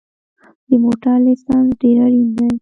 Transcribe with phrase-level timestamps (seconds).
[0.67, 2.49] د موټر لېسنس ډېر اړین دی